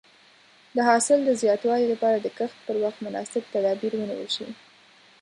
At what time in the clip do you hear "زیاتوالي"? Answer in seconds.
1.41-1.87